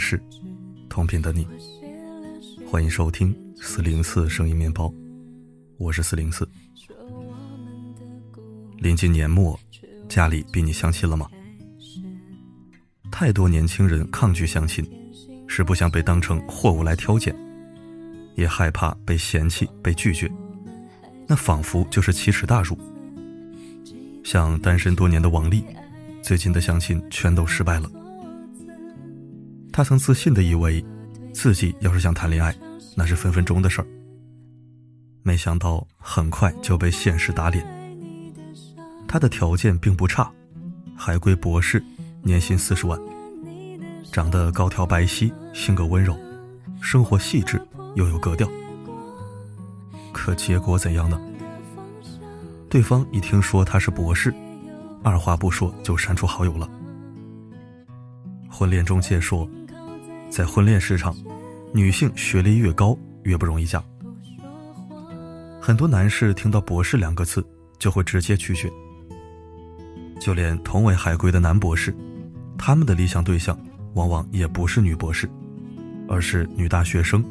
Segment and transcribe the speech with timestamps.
[0.00, 0.18] 市，
[0.88, 1.46] 同频的你，
[2.66, 4.90] 欢迎收听四零四声音面包，
[5.76, 6.48] 我是四零四。
[8.78, 9.60] 临近年末，
[10.08, 11.28] 家里逼你相亲了吗？
[13.12, 14.82] 太多年轻人抗拒相亲，
[15.46, 17.36] 是不想被当成货物来挑拣，
[18.36, 20.32] 也害怕被嫌弃、被拒绝，
[21.26, 22.76] 那仿佛就是奇耻大辱。
[24.24, 25.62] 像单身多年的王丽，
[26.22, 27.90] 最近的相亲全都失败了。
[29.72, 30.84] 他曾自信的以为，
[31.32, 32.54] 自己要是想谈恋爱，
[32.96, 33.86] 那是分分钟的事儿。
[35.22, 37.64] 没想到很快就被现实打脸。
[39.06, 40.30] 他的条件并不差，
[40.96, 41.82] 海归博士，
[42.22, 42.98] 年薪四十万，
[44.12, 46.18] 长得高挑白皙，性格温柔，
[46.80, 47.60] 生活细致
[47.94, 48.50] 又有格调。
[50.12, 51.20] 可结果怎样呢？
[52.68, 54.34] 对方一听说他是博士，
[55.02, 56.68] 二话不说就删除好友了。
[58.50, 59.48] 婚恋中介说。
[60.30, 61.14] 在婚恋市场，
[61.74, 63.82] 女性学历越高越不容易嫁。
[65.60, 67.44] 很多男士听到“博士”两个字
[67.80, 68.70] 就会直接拒绝。
[70.20, 71.92] 就连同为海归的男博士，
[72.56, 73.58] 他们的理想对象
[73.94, 75.28] 往往也不是女博士，
[76.08, 77.24] 而是女大学生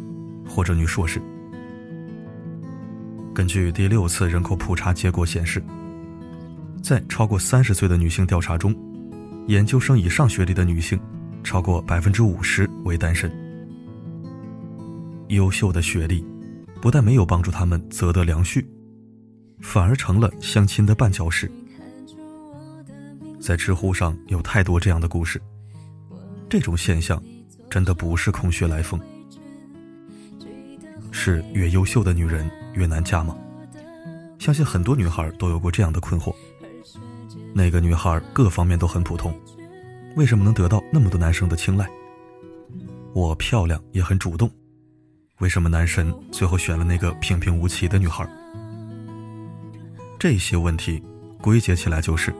[0.46, 1.22] 或者女硕士。
[3.34, 5.64] 根据第六次人口普查结果显示，
[6.84, 8.76] 在超过三十岁的女性调查中，
[9.48, 11.00] 研究生以上学历的女性。
[11.50, 13.32] 超过百分之五十为单身。
[15.30, 16.24] 优秀的学历，
[16.80, 18.64] 不但没有帮助他们择得良婿，
[19.60, 21.52] 反而成了相亲的绊脚石。
[23.40, 25.42] 在知乎上有太多这样的故事，
[26.48, 27.20] 这种现象
[27.68, 29.02] 真的不是空穴来风。
[31.10, 33.36] 是越优秀的女人越难嫁吗？
[34.38, 36.32] 相信很多女孩都有过这样的困惑。
[37.56, 39.34] 那个女孩各方面都很普通。
[40.16, 41.88] 为什么能得到那么多男生的青睐？
[43.14, 44.50] 我漂亮也很主动，
[45.40, 48.28] 为什么男神最后选了那个平平无奇的女孩？
[50.20, 51.02] 这些问题
[51.42, 52.34] 归结起来就是：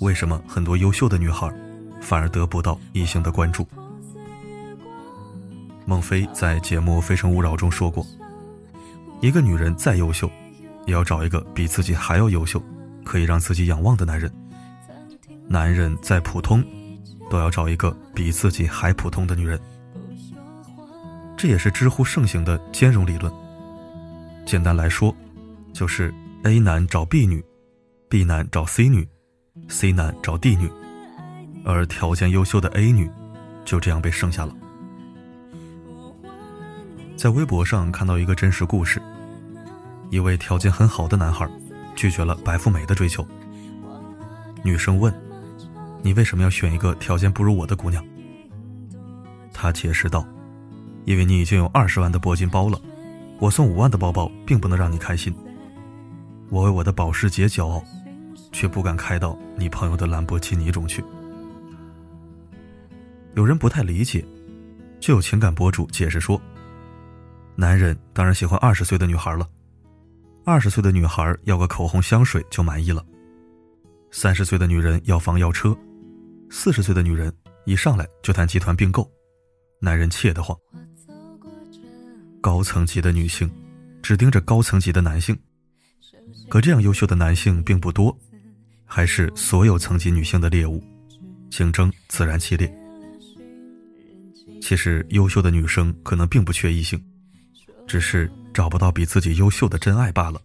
[0.00, 1.52] 为什么很多优秀的女孩
[2.00, 3.66] 反而得不到异性的关注？
[5.84, 8.06] 孟非在节目《非诚勿扰》中说过：
[9.20, 10.30] 一个女人再优秀，
[10.86, 12.62] 也要找一个比自己还要优秀、
[13.04, 14.32] 可以让自己仰望的男人。
[15.52, 16.64] 男人再普通，
[17.28, 19.60] 都要找一个比自己还普通的女人。
[21.36, 23.32] 这也是知乎盛行的兼容理论。
[24.46, 25.12] 简单来说，
[25.72, 27.44] 就是 A 男找 B 女
[28.08, 29.04] ，B 男找 C 女
[29.68, 30.70] ，C 男找 D 女，
[31.64, 33.10] 而条件优秀的 A 女
[33.64, 34.54] 就这样被剩下了。
[37.16, 39.02] 在微博上看到一个真实故事：
[40.10, 41.50] 一位条件很好的男孩
[41.96, 43.26] 拒绝了白富美的追求。
[44.62, 45.12] 女生问。
[46.02, 48.04] 你为什么要选一个条件不如我的姑娘？
[49.52, 50.26] 他解释道
[51.04, 52.80] ：“因为你已经有二十万的铂金包了，
[53.38, 55.34] 我送五万的包包并不能让你开心。
[56.48, 57.84] 我为我的保时捷骄傲，
[58.50, 61.04] 却不敢开到你朋友的兰博基尼中去。”
[63.36, 64.24] 有人不太理解，
[64.98, 66.40] 就有情感博主解释说
[67.54, 69.46] ：“男人当然喜欢二十岁的女孩了，
[70.44, 73.04] 二十岁的女孩要个口红香水就满意了，
[74.10, 75.76] 三十岁的女人要房要车。”
[76.50, 77.32] 四十岁的女人
[77.64, 79.08] 一上来就谈集团并购，
[79.80, 80.58] 男人怯得慌。
[82.40, 83.48] 高层级的女性
[84.02, 85.38] 只盯着高层级的男性，
[86.48, 88.16] 可这样优秀的男性并不多，
[88.84, 90.82] 还是所有层级女性的猎物，
[91.50, 92.70] 竞争自然激烈。
[94.60, 97.02] 其实优秀的女生可能并不缺异性，
[97.86, 100.40] 只是找不到比自己优秀的真爱罢了。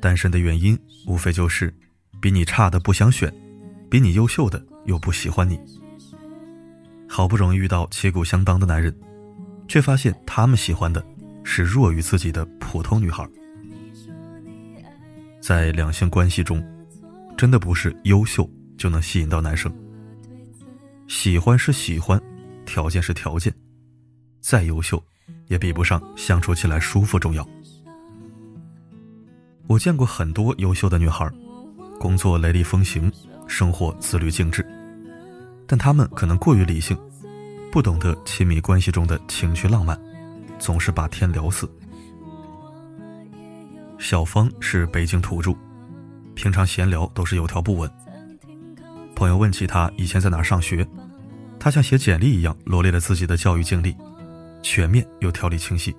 [0.00, 1.72] 单身的原因无非就是
[2.20, 3.32] 比你差的不想选，
[3.90, 4.64] 比你优秀的。
[4.86, 5.60] 又不喜欢你，
[7.06, 8.92] 好不容易遇到旗鼓相当的男人，
[9.68, 11.04] 却发现他们喜欢的
[11.44, 13.28] 是弱于自己的普通女孩。
[15.38, 16.66] 在两性关系中，
[17.36, 19.72] 真的不是优秀就能吸引到男生。
[21.06, 22.20] 喜欢是喜欢，
[22.64, 23.54] 条件是条件，
[24.40, 25.00] 再优秀
[25.46, 27.46] 也比不上相处起来舒服重要。
[29.68, 31.30] 我见过很多优秀的女孩，
[32.00, 33.12] 工作雷厉风行。
[33.50, 34.64] 生活自律精致，
[35.66, 36.96] 但他们可能过于理性，
[37.72, 40.00] 不懂得亲密关系中的情趣浪漫，
[40.60, 41.68] 总是把天聊死。
[43.98, 45.52] 小芳是北京土著，
[46.34, 47.90] 平常闲聊都是有条不紊。
[49.16, 50.86] 朋友问起她以前在哪上学，
[51.58, 53.94] 她像写简历一样罗列了自己的教育经历，
[54.62, 55.94] 全面又条理清晰。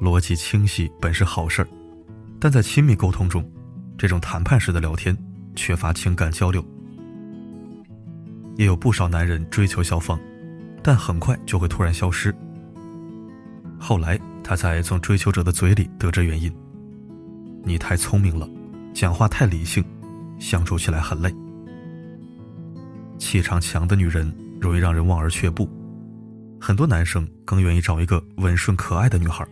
[0.00, 1.68] 逻辑清晰本是好事儿，
[2.40, 3.48] 但在亲密沟通中。
[3.96, 5.16] 这种谈判式的聊天，
[5.54, 6.64] 缺乏情感交流。
[8.56, 10.18] 也有不少男人追求小芳，
[10.82, 12.34] 但很快就会突然消失。
[13.78, 16.52] 后来他才从追求者的嘴里得知原因：
[17.64, 18.48] 你太聪明了，
[18.92, 19.82] 讲话太理性，
[20.38, 21.34] 相处起来很累。
[23.18, 25.68] 气场强的女人容易让人望而却步，
[26.60, 29.46] 很多男生更愿意找一个温顺可爱的女孩。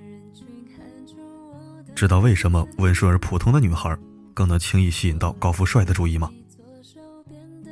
[1.94, 3.97] 知道为什么温顺而普通的女孩
[4.35, 6.31] 更能轻易吸引到高富帅的注意吗？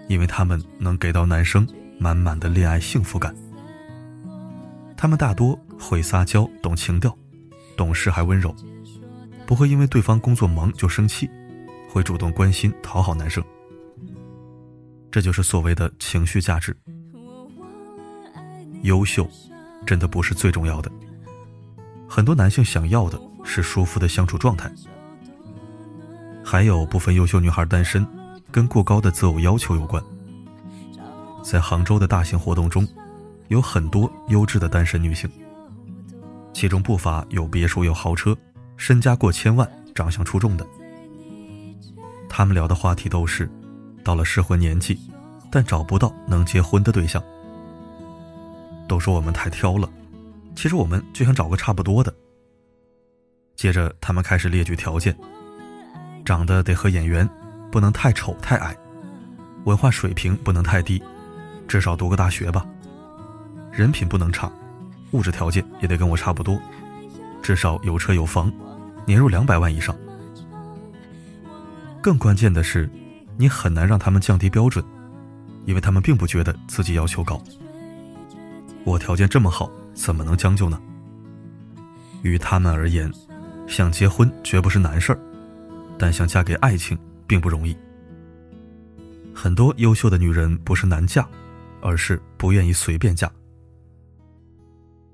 [0.09, 1.67] 因为他们能给到男生
[1.99, 3.35] 满满的恋爱幸福感。
[4.97, 7.17] 他们大多会撒娇、懂情调、
[7.77, 8.55] 懂事还温柔，
[9.47, 11.29] 不会因为对方工作忙就生气，
[11.89, 13.43] 会主动关心讨好男生。
[15.11, 16.77] 这就是所谓的情绪价值。
[18.83, 19.29] 优秀，
[19.87, 20.91] 真的不是最重要的。
[22.09, 23.19] 很多男性想要的。
[23.51, 24.71] 是舒服的相处状态，
[26.51, 28.07] 还有部分优秀女孩单身，
[28.51, 30.03] 跟过高的择偶要求有关。
[31.43, 32.89] 在杭州的大型活动中，
[33.49, 35.31] 有很多优质的单身女性，
[36.55, 38.35] 其中不乏有别墅、有豪车、
[38.79, 40.67] 身家过千万、长相出众的。
[42.31, 43.47] 他们聊的话题都是，
[44.03, 44.99] 到了适婚年纪，
[45.51, 47.23] 但找不到能结婚的对象。
[48.89, 49.87] 都说我们太挑了，
[50.57, 52.11] 其实我们就想找个差不多的。
[53.55, 55.15] 接着，他们开始列举条件：
[56.29, 57.27] 长得得和演员，
[57.73, 58.75] 不能太丑太矮；
[59.65, 61.03] 文化水平不能太低，
[61.67, 62.67] 至少读个大学吧；
[63.73, 64.53] 人品不能差，
[65.13, 66.61] 物质条件也得跟我差不多，
[67.41, 68.53] 至少有车有房，
[69.07, 69.97] 年入两百万以上。
[72.03, 72.91] 更关键的是，
[73.39, 74.85] 你很难让他们降低标准，
[75.65, 77.43] 因为他们并不觉得自己要求高。
[78.85, 80.79] 我条件这么好，怎么能将就呢？
[82.21, 83.11] 于他们而言。
[83.67, 85.19] 想结婚绝不是难事儿，
[85.99, 86.97] 但想嫁给爱情
[87.27, 87.77] 并不容易。
[89.35, 91.29] 很多优秀的女人不是难嫁，
[91.81, 93.31] 而是不愿意随便嫁。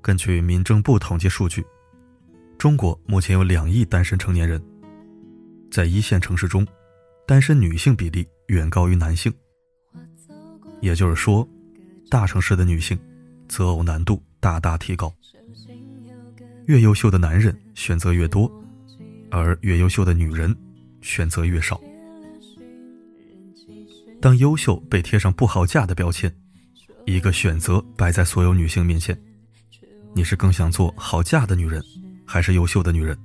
[0.00, 1.64] 根据民政部统计数据，
[2.58, 4.62] 中国目前有两亿单身成年人，
[5.70, 6.66] 在一线城市中，
[7.26, 9.32] 单身女性比例远高于男性。
[10.80, 11.48] 也就是说，
[12.10, 12.98] 大城市的女性
[13.48, 15.12] 择偶难度大大提高。
[16.66, 18.50] 越优秀的男人选择越多，
[19.30, 20.54] 而越优秀的女人
[21.04, 21.78] 选择越少。
[24.22, 26.34] 当优秀被贴上不好嫁的标签，
[27.04, 29.16] 一个选择摆在所有女性面前：
[30.14, 31.84] 你是更想做好嫁的女人，
[32.24, 33.16] 还是优秀的女人？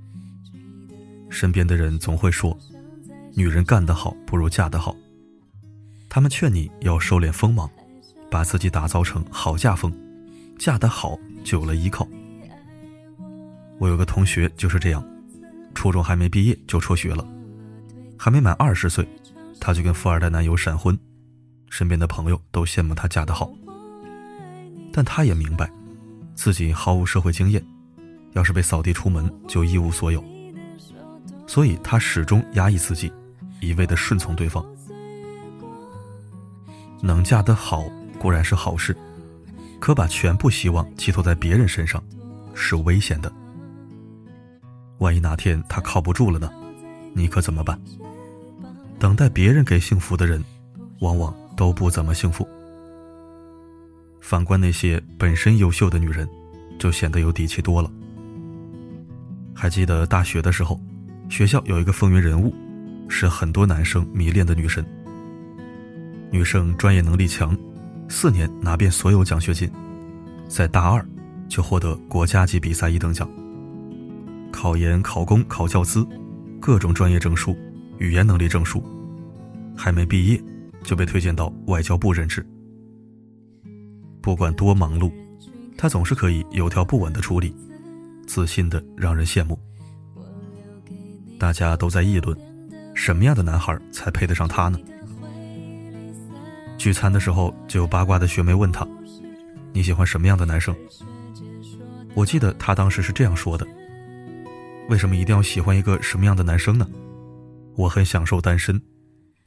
[1.30, 2.58] 身边的人总会说
[3.34, 4.94] ：“女人干得好不如嫁得好。”
[6.10, 7.70] 他们劝你要收敛锋芒，
[8.30, 9.94] 把自己打造成好嫁风，
[10.58, 12.06] 嫁得好就有了依靠。
[13.78, 15.02] 我有个同学就是这样，
[15.74, 17.25] 初中还没毕业就辍学了，
[18.21, 19.07] 还没满二十岁，
[19.62, 21.00] 她就跟富二代男友闪婚，
[21.69, 23.50] 身边的朋友都羡慕她嫁得好，
[24.92, 25.71] 但她也明白，
[26.36, 27.66] 自己毫无社会经验，
[28.33, 30.21] 要是被扫地出门就一无所有，
[31.48, 33.10] 所以她始终压抑自己，
[33.62, 34.65] 一味的顺从对方。
[37.01, 37.86] 能嫁得好
[38.20, 38.94] 固然是好事，
[39.79, 42.03] 可把全部希望寄托在别人身上，
[42.53, 43.32] 是危险的。
[44.98, 46.51] 万一哪天他靠不住了呢？
[47.13, 47.79] 你可怎么办？
[49.00, 50.44] 等待别人给幸福的人，
[51.00, 52.48] 往往都不怎么幸福。
[54.20, 56.27] 反观那些本身优秀的女人，
[56.77, 57.89] 就显得有底气多了。
[59.56, 60.79] 还记得大学的时候，
[61.29, 62.53] 学校有一个风云人物，
[63.08, 64.86] 是很多男生迷恋的女神。
[66.29, 67.58] 女生专业能力强，
[68.10, 69.72] 四年拿遍所有奖学金，
[70.50, 71.03] 在大二
[71.48, 73.27] 就获得国家级比赛一等奖。
[74.51, 76.06] 考研、考公、考教资，
[76.60, 77.56] 各种专业证书、
[78.00, 78.82] 语言能力证书，
[79.75, 80.41] 还没毕业
[80.84, 82.46] 就被推荐到外交部任职。
[84.22, 85.12] 不管多忙碌，
[85.77, 87.53] 他总是可以有条不紊的处理，
[88.25, 89.60] 自信的让人羡慕。
[91.38, 92.38] 大家都在议论，
[92.94, 94.79] 什么样的男孩才配得上他呢？
[96.77, 98.88] 聚餐的时候，就有八卦的学妹问他
[99.74, 100.74] ：“你喜欢什么样的男生？”
[102.15, 103.68] 我记得他当时是这样说的。
[104.88, 106.88] 为什么一定要喜欢一个什么样的男生呢？
[107.79, 108.81] 我很享受单身，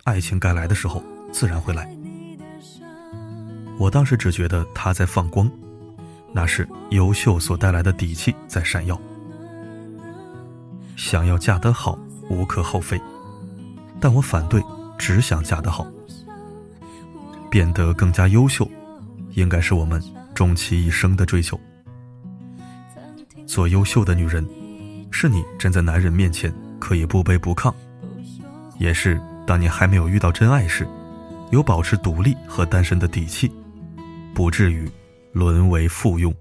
[0.04, 1.86] 爱情该来的时候自然会来。
[3.78, 5.50] 我当时只觉得他在放光，
[6.32, 8.98] 那是优秀所带来的底气在闪耀。
[10.96, 11.98] 想要嫁得好
[12.30, 12.98] 无可厚非，
[14.00, 14.62] 但我反对
[14.96, 15.86] 只想嫁得好。
[17.50, 18.66] 变得更加优秀，
[19.32, 21.60] 应该是我们终其一生的追求。
[23.46, 24.48] 做优秀的女人。
[25.14, 27.70] 是你站在男人面前可以不卑不亢，
[28.82, 30.84] 也是当你还没有遇到真爱时，
[31.52, 33.48] 有保持独立和单身的底气，
[34.34, 34.90] 不至于
[35.30, 36.34] 沦为附庸。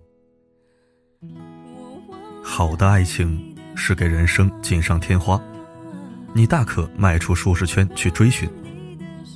[2.43, 5.39] 好的爱情是给人生锦上添花，
[6.33, 8.49] 你大可迈出舒适圈去追寻，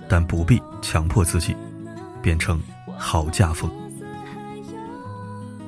[0.10, 1.56] 但不必强迫自己
[2.24, 2.60] 变成
[2.98, 3.70] 好嫁风。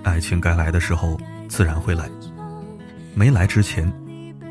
[0.01, 1.15] 爱情该来的时候
[1.47, 2.09] 自然会来，
[3.13, 3.93] 没来之前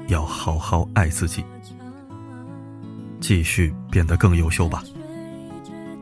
[0.07, 1.45] 要好好爱自己，
[3.27, 4.85] 继续变得更优秀吧。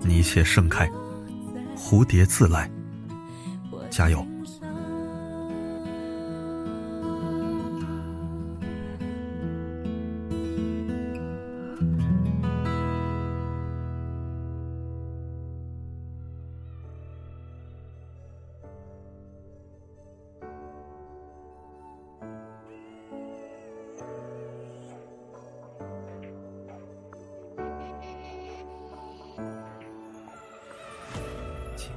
[0.02, 0.86] 你且盛开，
[1.74, 2.70] 蝴蝶自来，
[3.88, 4.22] 加油！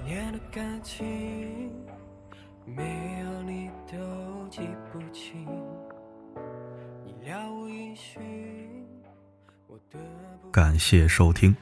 [0.08, 1.70] 年的感情，
[2.64, 5.46] 没有你都记不清。
[10.50, 11.54] 感谢收听。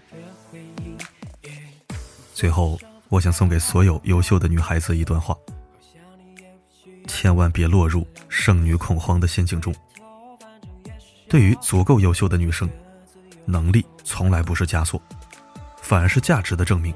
[2.35, 2.77] 最后，
[3.09, 5.35] 我想送给所有优秀的女孩子一段话：
[7.07, 9.73] 千万别落入剩女恐慌的陷阱中。
[11.27, 12.69] 对于足够优秀的女生，
[13.43, 15.01] 能力从来不是枷锁，
[15.81, 16.93] 反而是价值的证明。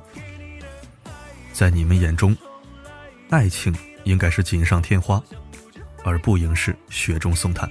[1.60, 2.34] 在你们眼中，
[3.30, 3.75] 爱情
[4.06, 5.22] 应该是锦上添花，
[6.06, 7.70] 而不应是雪中送炭。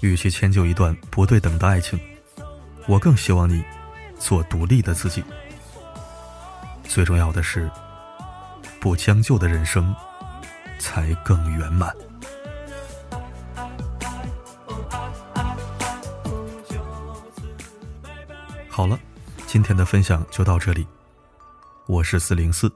[0.00, 2.00] 与其迁就一段不对等的爱情，
[2.86, 3.62] 我更希望你
[4.18, 5.22] 做独立的自己。
[6.84, 7.70] 最重要的是，
[8.80, 9.94] 不将就的人生
[10.78, 11.94] 才更圆满。
[18.70, 18.98] 好了，
[19.46, 20.86] 今天的分享就到这里。
[21.88, 22.68] 我是四零四，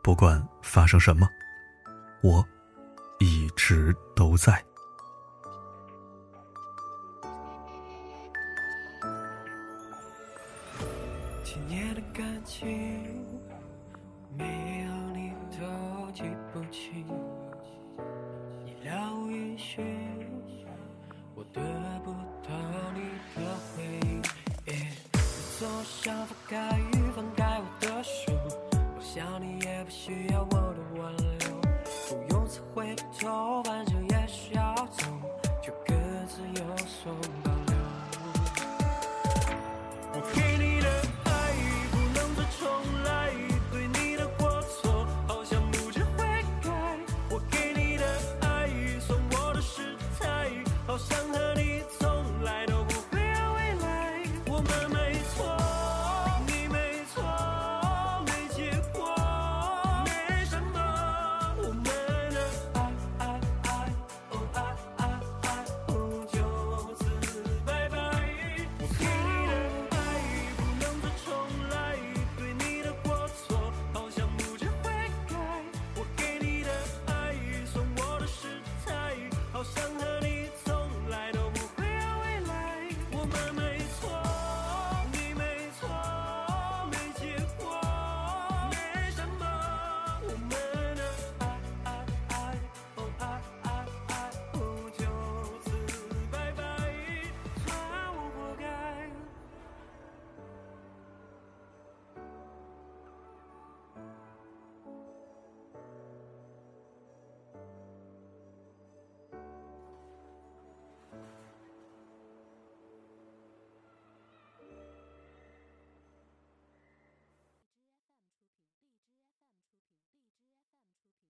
[0.00, 1.28] 不管发生什么，
[2.22, 2.46] 我
[3.18, 4.64] 一直都在。